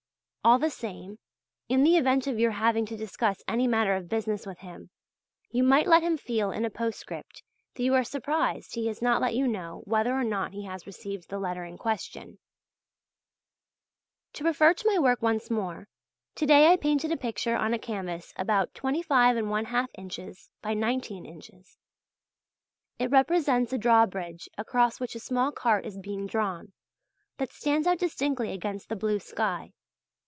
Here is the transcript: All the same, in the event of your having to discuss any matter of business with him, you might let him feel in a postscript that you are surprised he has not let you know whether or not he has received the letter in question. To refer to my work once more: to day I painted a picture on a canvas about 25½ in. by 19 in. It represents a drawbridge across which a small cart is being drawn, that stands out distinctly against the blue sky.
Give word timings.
All 0.43 0.57
the 0.57 0.71
same, 0.71 1.19
in 1.69 1.83
the 1.83 1.97
event 1.97 2.25
of 2.25 2.39
your 2.39 2.49
having 2.49 2.83
to 2.87 2.97
discuss 2.97 3.43
any 3.47 3.67
matter 3.67 3.93
of 3.95 4.09
business 4.09 4.43
with 4.43 4.57
him, 4.57 4.89
you 5.51 5.61
might 5.61 5.85
let 5.85 6.01
him 6.01 6.17
feel 6.17 6.49
in 6.49 6.65
a 6.65 6.71
postscript 6.71 7.43
that 7.75 7.83
you 7.83 7.93
are 7.93 8.03
surprised 8.03 8.73
he 8.73 8.87
has 8.87 9.03
not 9.03 9.21
let 9.21 9.35
you 9.35 9.47
know 9.47 9.83
whether 9.85 10.11
or 10.15 10.23
not 10.23 10.53
he 10.53 10.63
has 10.65 10.87
received 10.87 11.29
the 11.29 11.37
letter 11.37 11.63
in 11.63 11.77
question. 11.77 12.39
To 14.33 14.43
refer 14.43 14.73
to 14.73 14.89
my 14.91 14.97
work 14.97 15.21
once 15.21 15.51
more: 15.51 15.87
to 16.33 16.47
day 16.47 16.71
I 16.73 16.75
painted 16.75 17.11
a 17.11 17.17
picture 17.17 17.55
on 17.55 17.75
a 17.75 17.77
canvas 17.79 18.33
about 18.35 18.73
25½ 18.73 19.87
in. 19.93 20.35
by 20.63 20.73
19 20.73 21.23
in. 21.23 21.41
It 22.97 23.11
represents 23.11 23.71
a 23.73 23.77
drawbridge 23.77 24.49
across 24.57 24.99
which 24.99 25.13
a 25.13 25.19
small 25.19 25.51
cart 25.51 25.85
is 25.85 25.99
being 25.99 26.25
drawn, 26.25 26.73
that 27.37 27.53
stands 27.53 27.85
out 27.85 27.99
distinctly 27.99 28.51
against 28.51 28.89
the 28.89 28.95
blue 28.95 29.19
sky. 29.19 29.71